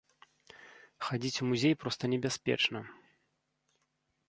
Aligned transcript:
Хадзіць 1.07 1.41
у 1.45 1.51
музей 1.51 1.77
проста 1.85 2.03
небяспечна. 2.15 2.79